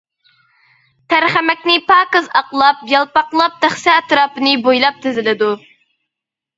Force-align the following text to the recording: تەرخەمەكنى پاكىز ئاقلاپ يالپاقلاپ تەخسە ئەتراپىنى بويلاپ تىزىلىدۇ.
تەرخەمەكنى 1.13 1.75
پاكىز 1.91 2.31
ئاقلاپ 2.41 2.83
يالپاقلاپ 2.95 3.63
تەخسە 3.67 3.97
ئەتراپىنى 4.01 4.59
بويلاپ 4.67 5.03
تىزىلىدۇ. 5.07 5.57